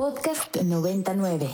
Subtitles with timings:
[0.00, 1.46] Podcast 99.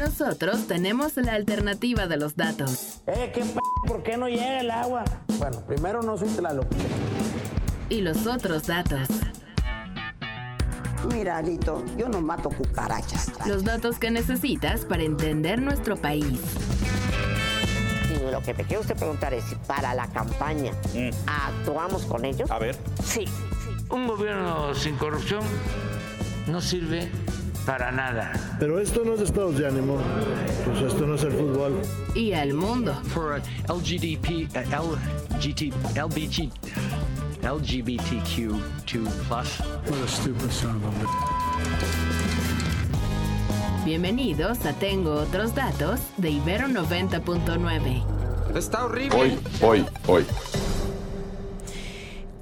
[0.00, 3.02] Nosotros tenemos la alternativa de los datos.
[3.06, 5.04] Eh, ¿qué p ¿Por qué no llega el agua?
[5.38, 6.66] Bueno, primero no soy Tlaloc.
[7.88, 9.06] Y los otros datos.
[11.14, 13.30] Mira, Lito, yo no mato cucarachas.
[13.46, 16.40] Los datos que necesitas para entender nuestro país.
[18.10, 20.72] Y lo que me quiere usted preguntar es si para la campaña
[21.28, 22.50] actuamos con ellos.
[22.50, 22.76] A ver.
[23.04, 23.24] Sí.
[23.88, 25.42] Un gobierno sin corrupción
[26.46, 27.08] no sirve
[27.66, 28.32] para nada.
[28.58, 29.98] Pero esto no es estados de ánimo.
[30.64, 31.80] Pues esto no es el fútbol.
[32.14, 32.94] Y al mundo.
[33.08, 34.96] For LGDP, uh,
[35.36, 36.50] LGT, LBG,
[37.42, 38.60] LGBTQ2+.
[39.88, 41.06] What a stupid son of a
[43.84, 48.56] Bienvenidos a Tengo Otros Datos de Ibero 90.9.
[48.56, 49.18] Está horrible.
[49.18, 50.24] Hoy, hoy, hoy.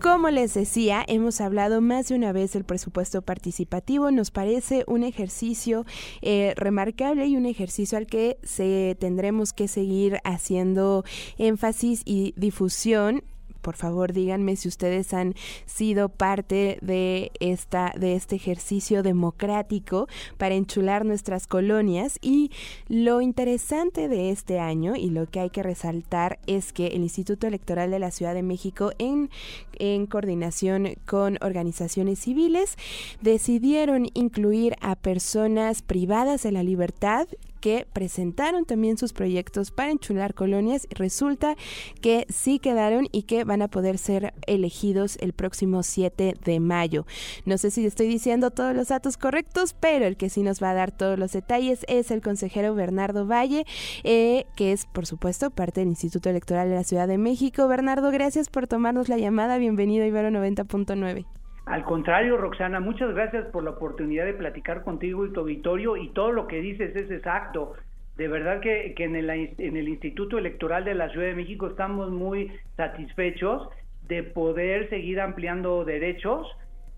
[0.00, 4.10] Como les decía, hemos hablado más de una vez del presupuesto participativo.
[4.10, 5.84] Nos parece un ejercicio
[6.22, 11.05] eh, remarcable y un ejercicio al que se tendremos que seguir haciendo
[11.36, 13.22] énfasis y difusión
[13.61, 15.34] por favor díganme si ustedes han
[15.66, 20.08] sido parte de esta de este ejercicio democrático
[20.39, 22.19] para enchular nuestras colonias.
[22.22, 22.50] Y
[22.88, 27.47] lo interesante de este año y lo que hay que resaltar es que el Instituto
[27.47, 29.31] Electoral de la Ciudad de México en
[29.78, 32.77] en coordinación con organizaciones civiles
[33.20, 37.27] decidieron incluir a personas privadas de la libertad
[37.61, 40.86] que presentaron también sus proyectos para enchular colonias.
[40.91, 41.56] Resulta
[42.00, 47.06] que sí quedaron y que van a poder ser elegidos el próximo 7 de mayo.
[47.44, 50.70] No sé si estoy diciendo todos los datos correctos, pero el que sí nos va
[50.70, 53.66] a dar todos los detalles es el consejero Bernardo Valle,
[54.05, 57.69] eh, que es, por supuesto, parte del Instituto Electoral de la Ciudad de México.
[57.69, 59.58] Bernardo, gracias por tomarnos la llamada.
[59.58, 61.39] Bienvenido a Ibero 90.9.
[61.70, 66.08] Al contrario, Roxana, muchas gracias por la oportunidad de platicar contigo y tu auditorio y
[66.08, 67.74] todo lo que dices es exacto.
[68.16, 72.10] De verdad que, en, el, en el Instituto Electoral de la Ciudad de México estamos
[72.10, 73.69] muy satisfechos
[74.09, 76.48] de poder seguir ampliando derechos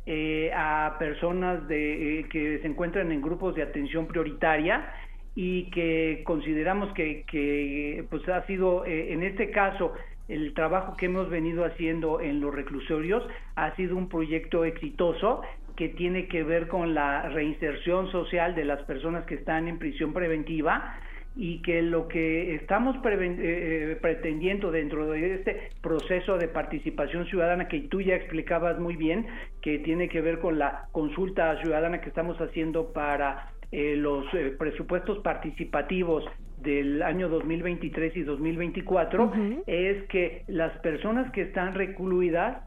[0.06, 4.91] eh, a personas de, eh, que se encuentran en grupos de atención prioritaria
[5.34, 9.93] y que consideramos que, que pues ha sido eh, en este caso
[10.28, 13.22] el trabajo que hemos venido haciendo en los reclusorios
[13.56, 15.43] ha sido un proyecto exitoso
[15.77, 20.12] que tiene que ver con la reinserción social de las personas que están en prisión
[20.12, 20.97] preventiva
[21.34, 27.69] y que lo que estamos eh, eh, pretendiendo dentro de este proceso de participación ciudadana
[27.69, 29.27] que tú ya explicabas muy bien,
[29.62, 34.27] que tiene que ver con la consulta ciudadana que estamos haciendo para eh, los
[34.59, 36.25] presupuestos participativos
[36.62, 39.33] del año 2023 y 2024
[39.67, 42.62] es que las personas que están recluidas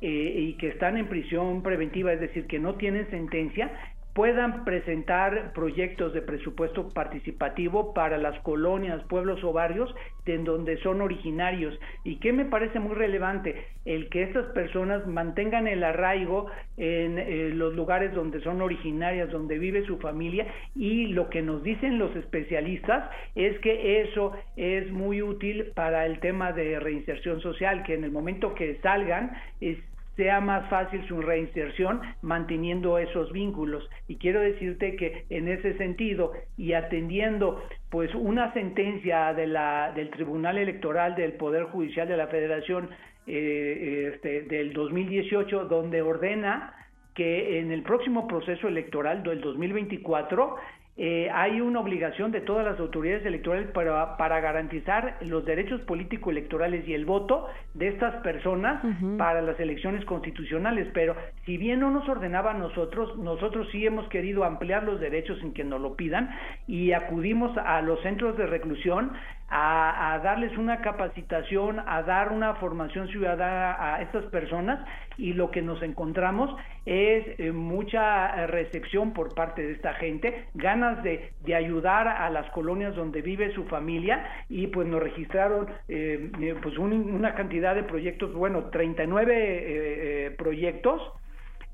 [0.00, 3.70] eh, y que están en prisión preventiva, es decir, que no tienen sentencia,
[4.18, 9.94] puedan presentar proyectos de presupuesto participativo para las colonias, pueblos o barrios
[10.26, 11.78] de donde son originarios.
[12.02, 16.46] Y que me parece muy relevante el que estas personas mantengan el arraigo
[16.76, 21.62] en eh, los lugares donde son originarias, donde vive su familia y lo que nos
[21.62, 27.84] dicen los especialistas es que eso es muy útil para el tema de reinserción social,
[27.84, 29.30] que en el momento que salgan
[29.60, 29.78] es
[30.18, 33.88] sea más fácil su reinserción manteniendo esos vínculos.
[34.08, 40.10] Y quiero decirte que en ese sentido y atendiendo pues una sentencia de la, del
[40.10, 42.90] Tribunal Electoral del Poder Judicial de la Federación
[43.28, 46.74] eh, este, del 2018 donde ordena
[47.14, 50.56] que en el próximo proceso electoral del 2024
[51.00, 56.88] eh, hay una obligación de todas las autoridades electorales para, para garantizar los derechos político-electorales
[56.88, 58.82] y el voto de estas personas
[59.16, 60.88] para las elecciones constitucionales.
[60.92, 61.14] Pero
[61.46, 65.52] si bien no nos ordenaba a nosotros, nosotros sí hemos querido ampliar los derechos sin
[65.52, 66.30] que nos lo pidan
[66.66, 69.12] y acudimos a los centros de reclusión
[69.50, 74.86] a, darles una capacitación, a dar una formación ciudadana a estas personas
[75.16, 76.54] y lo que nos encontramos
[76.84, 82.50] es eh, mucha recepción por parte de esta gente, ganas de, de, ayudar a las
[82.50, 87.84] colonias donde vive su familia y pues nos registraron eh, eh, pues una cantidad de
[87.84, 91.00] proyectos, bueno, 39 proyectos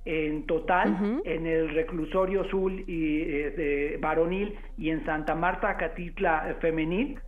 [0.05, 7.19] en total en el reclusorio azul y de varonil y en Santa Marta Catitla femenil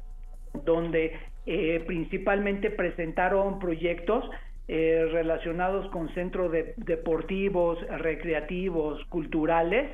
[0.65, 1.13] donde
[1.47, 4.25] eh, principalmente presentaron proyectos
[4.69, 9.89] eh, relacionados con centros deportivos, recreativos, culturales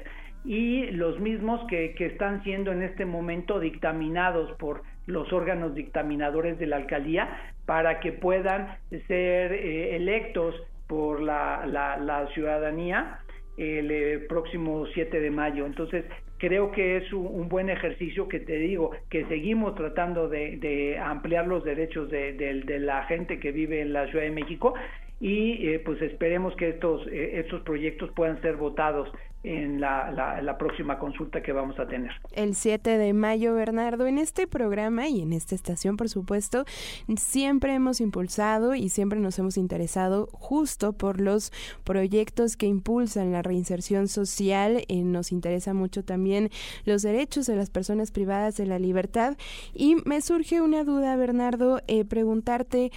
[0.46, 6.66] y los mismos que, están siendo en este momento dictaminados por los órganos dictaminadores de
[6.66, 7.28] la alcaldía
[7.66, 10.54] para que puedan ser eh, electos
[10.86, 13.18] por la, la, la ciudadanía
[13.56, 15.66] el eh, próximo 7 de mayo.
[15.66, 16.04] Entonces,
[16.38, 21.64] creo que es un, buen ejercicio que te digo, que seguimos tratando de, ampliar los
[21.64, 24.74] derechos de, de, la gente que vive en la Ciudad de México
[25.22, 29.08] y eh, pues esperemos que estos, eh, estos proyectos puedan ser votados
[29.44, 32.12] en la, la, próxima consulta que vamos a tener.
[32.32, 36.64] El 7 de mayo, Bernardo, en este programa y en esta estación, por supuesto,
[37.16, 41.50] siempre hemos impulsado y siempre nos hemos interesado justo por los
[41.82, 44.84] proyectos que impulsan la reinserción social.
[44.88, 46.50] Eh, nos interesa mucho también
[46.84, 49.36] los derechos de las personas privadas de la libertad.
[49.74, 52.92] Y me surge una duda, Bernardo, eh, preguntarte,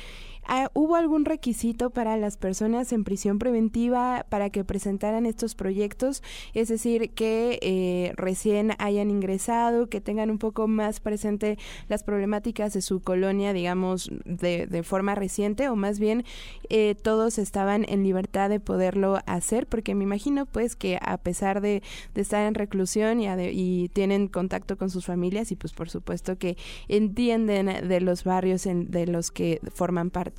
[0.74, 6.22] ¿Hubo algún requisito para las personas en prisión preventiva para que presentaran estos proyectos?
[6.54, 11.58] Es decir, que eh, recién hayan ingresado, que tengan un poco más presente
[11.88, 16.26] las problemáticas de su colonia, digamos, de, de forma reciente, o más bien
[16.70, 21.62] eh, todos estaban en libertad de poderlo hacer, porque me imagino pues que a pesar
[21.62, 21.82] de,
[22.14, 26.58] estar en reclusión y, y, tienen contacto con sus familias y pues por supuesto que
[26.88, 30.35] entienden de los barrios en, de los que forman parte.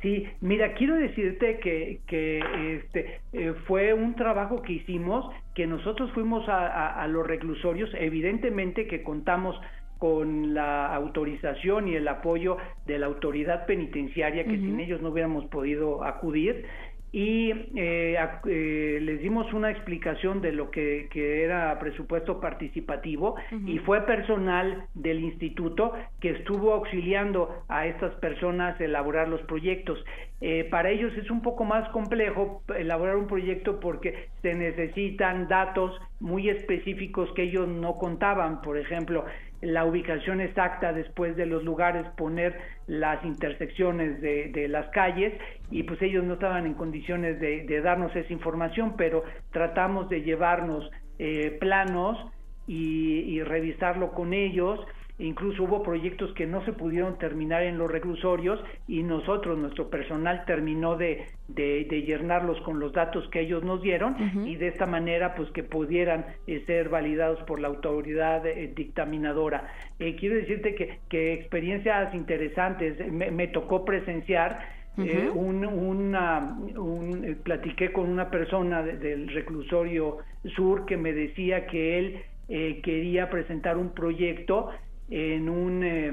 [0.00, 2.40] Sí, mira, quiero decirte que, que
[2.76, 9.02] este, eh, fue un trabajo que hicimos, que nosotros fuimos a, los reclusorios, evidentemente que
[9.02, 9.60] contamos
[9.98, 15.44] con la autorización y el apoyo de la autoridad penitenciaria, que sin ellos no hubiéramos
[15.46, 16.66] podido acudir,
[17.14, 18.18] y eh,
[18.48, 25.20] eh, les dimos una explicación de lo que, era presupuesto participativo y fue personal del
[25.20, 30.04] instituto que estuvo auxiliando a estas personas a elaborar los proyectos.
[30.46, 35.98] Eh, para ellos es un poco más complejo elaborar un proyecto porque se necesitan datos
[36.20, 39.24] muy específicos que ellos no contaban, por ejemplo,
[39.62, 45.32] la ubicación exacta después de los lugares, poner las intersecciones de, las calles
[45.70, 50.90] y pues ellos no estaban en condiciones de, darnos esa información, pero tratamos de llevarnos
[51.18, 52.18] eh, planos
[52.66, 54.78] y revisarlo con ellos
[55.18, 60.44] incluso hubo proyectos que no se pudieron terminar en los reclusorios y nosotros, nuestro personal
[60.44, 65.34] terminó de, de, llenarlos con los datos que ellos nos dieron y de esta manera
[65.36, 69.68] pues que pudieran eh, ser validados por la autoridad eh, dictaminadora.
[70.00, 72.98] Eh, quiero decirte que, que experiencias interesantes.
[73.12, 74.58] Me, tocó presenciar
[74.96, 80.18] un, una, un, platiqué con una persona del reclusorio
[80.56, 84.70] sur que me decía que él quería presentar un proyecto
[85.10, 86.08] en, un, eh,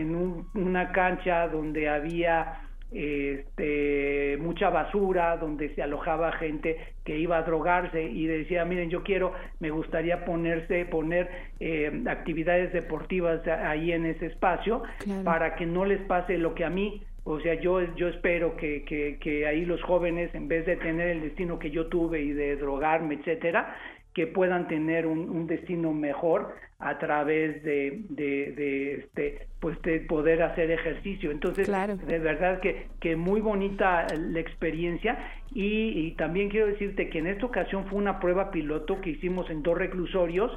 [0.00, 2.60] en una cancha donde había
[2.94, 9.02] este, mucha basura, donde se alojaba gente que iba a drogarse y decía, miren, yo
[9.02, 11.28] quiero, me gustaría ponerse, poner
[11.60, 14.84] eh, actividades deportivas ahí en ese espacio
[15.24, 18.84] para que no les pase lo que a mí o sea, yo, yo espero que,
[18.84, 22.32] que, que, ahí los jóvenes, en vez de tener el destino que yo tuve y
[22.32, 23.74] de drogarme, etcétera,
[24.14, 30.70] que puedan tener un, destino mejor a través de, de, este pues de poder hacer
[30.70, 31.30] ejercicio.
[31.30, 35.18] Entonces de verdad que, que muy bonita la experiencia.
[35.52, 39.50] Y, y, también quiero decirte que en esta ocasión fue una prueba piloto que hicimos
[39.50, 40.50] en dos reclusorios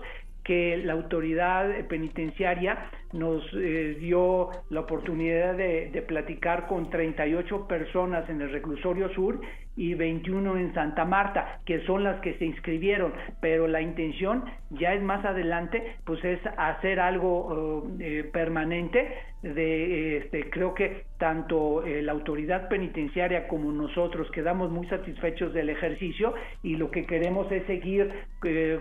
[0.43, 8.41] que la autoridad penitenciaria nos eh, dio la oportunidad de, platicar con 38 personas en
[8.41, 9.41] el reclusorio sur
[9.75, 14.93] y 21 en Santa Marta, que son las que se inscribieron, pero la intención ya
[14.93, 19.07] es más adelante, pues es hacer algo eh, permanente
[19.43, 25.69] de este creo que tanto eh, la autoridad penitenciaria como nosotros quedamos muy satisfechos del
[25.69, 28.11] ejercicio y lo que queremos es seguir
[28.43, 28.79] eh,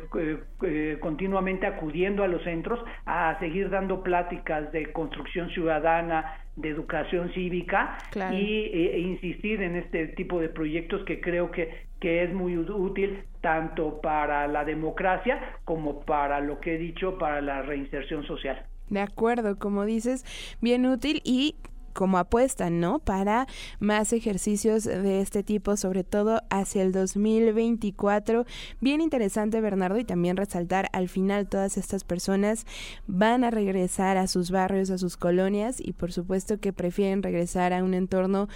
[1.00, 7.99] continuamente acudiendo a los centros a seguir dando pláticas de construcción ciudadana de educación cívica
[8.33, 13.25] y e, insistir en este tipo de proyectos que creo que, que es muy útil
[13.43, 18.65] tanto para la democracia como para lo que he dicho, para la reinserción social.
[18.89, 20.25] De acuerdo, como dices,
[20.63, 21.57] bien útil y
[21.97, 23.00] como apuesta, ¿no?
[23.00, 23.49] Para
[23.81, 28.45] más ejercicios de este tipo, sobre todo hacia el 2024.
[28.81, 32.67] Bien interesante, Bernardo, y también resaltar al final todas estas personas
[33.07, 37.73] van a regresar a sus barrios, a sus colonias y por supuesto que prefieren regresar
[37.73, 38.49] a un entorno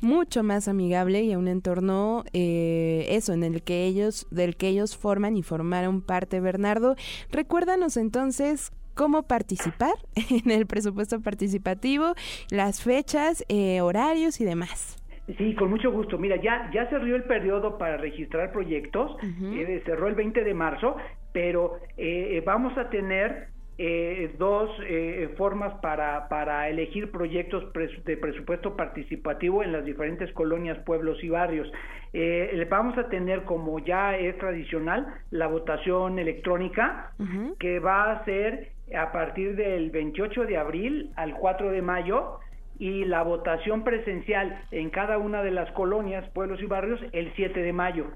[0.00, 4.68] mucho más amigable y a un entorno eh, eso en el que ellos del que
[4.68, 6.96] ellos forman y formaron parte Bernardo
[7.30, 9.94] recuérdanos entonces cómo participar
[10.44, 12.14] en el presupuesto participativo,
[12.50, 14.96] las fechas, eh, horarios y demás.
[15.38, 16.18] Sí, con mucho gusto.
[16.18, 20.96] Mira, ya, ya cerró el periodo para registrar proyectos, eh, cerró el 20 de marzo,
[21.32, 23.48] pero eh, vamos a tener
[23.80, 27.72] eh, dos eh, formas para, para elegir proyectos
[28.04, 31.70] de presupuesto participativo en las diferentes colonias, pueblos y barrios.
[32.12, 37.12] Eh, vamos a tener, como ya es tradicional, la votación electrónica,
[37.60, 42.40] que va a ser a partir del 28 de abril al 4 de mayo
[42.80, 47.60] y la votación presencial en cada una de las colonias, pueblos y barrios el 7
[47.60, 48.06] de mayo.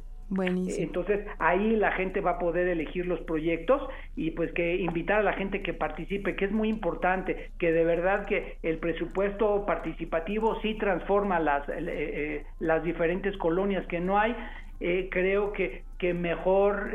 [0.41, 3.83] Entonces ahí la gente va a poder elegir los proyectos
[4.17, 7.85] y pues que invitar a la gente que participe, que es muy importante, que de
[7.85, 14.19] verdad que el presupuesto participativo sí transforma las, eh, eh, las diferentes colonias que no
[14.19, 14.35] hay.
[14.81, 16.91] Eh, creo que, que mejor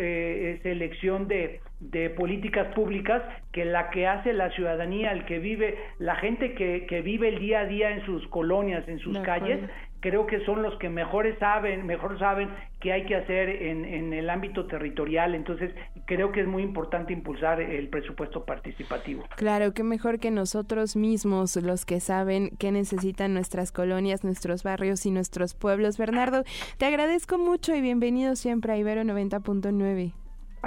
[0.61, 6.15] selección de, de políticas públicas que la que hace la ciudadanía, el que vive, la
[6.15, 9.59] gente que, que vive el día a día en sus colonias, en sus calles,
[10.07, 12.49] creo que son los que mejores saben, mejor saben
[12.79, 15.35] qué hay que hacer en, en, el ámbito territorial.
[15.35, 15.71] Entonces,
[16.05, 19.25] creo que es muy importante impulsar el presupuesto participativo.
[19.35, 25.05] Claro, que mejor que nosotros mismos, los que saben qué necesitan nuestras colonias, nuestros barrios
[25.05, 25.97] y nuestros pueblos.
[25.97, 26.45] Bernardo,
[26.77, 30.13] te agradezco mucho y bienvenido siempre a Ibero 90.9.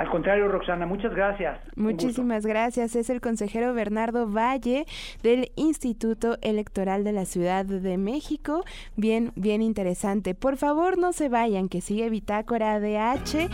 [0.00, 1.58] Al contrario, Roxana, muchas gracias.
[1.76, 2.96] Muchísimas gracias.
[2.96, 4.86] Es el consejero Bernardo Valle
[5.22, 8.64] del Instituto Electoral de la Ciudad de México.
[8.96, 10.34] Bien, bien interesante.
[10.34, 13.50] Por favor, no se vayan, que sigue Bitácora DH.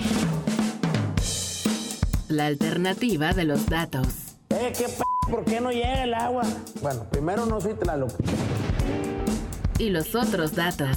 [2.28, 4.36] La alternativa de los datos.
[4.50, 6.44] Eh, ¿qué p ¿Por qué no llega el agua?
[6.80, 8.12] Bueno, primero no soy Tlaloc.
[9.80, 10.96] Y los otros datos.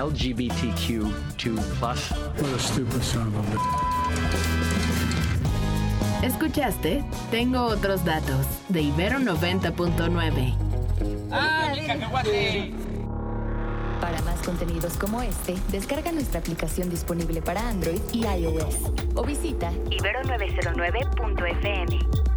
[0.00, 1.10] LGBTQ2+.
[2.40, 3.58] What a stupid son of a...
[6.26, 7.04] ¿Escuchaste?
[7.30, 10.54] Tengo otros datos de Ibero 90.9.
[14.00, 18.76] Para más contenidos como este, descarga nuestra aplicación disponible para Android y iOS
[19.14, 22.29] o visita ibero909.fm.